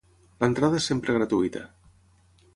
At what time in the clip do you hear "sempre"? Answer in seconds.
0.93-1.15